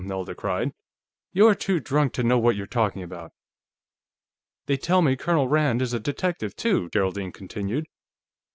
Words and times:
Nelda 0.03 0.33
cried. 0.33 0.73
"You're 1.31 1.53
too 1.53 1.79
drunk 1.79 2.13
to 2.13 2.23
know 2.23 2.39
what 2.39 2.55
you're 2.55 2.65
talking 2.65 3.03
about!" 3.03 3.33
"They 4.65 4.75
tell 4.75 5.03
me 5.03 5.15
Colonel 5.15 5.47
Rand 5.47 5.79
is 5.79 5.93
a 5.93 5.99
detective, 5.99 6.55
too," 6.55 6.89
Geraldine 6.89 7.31
continued. 7.33 7.85